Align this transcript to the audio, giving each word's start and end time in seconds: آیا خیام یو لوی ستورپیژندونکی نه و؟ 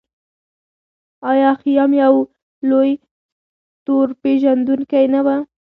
آیا 1.31 1.51
خیام 1.61 1.91
یو 2.01 2.15
لوی 2.69 2.91
ستورپیژندونکی 3.79 5.05
نه 5.13 5.21
و؟ 5.25 5.27